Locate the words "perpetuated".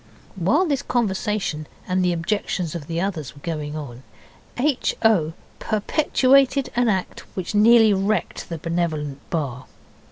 5.59-6.71